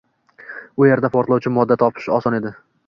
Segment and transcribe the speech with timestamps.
[0.83, 2.59] U yerda portlovchi modda topish oson edi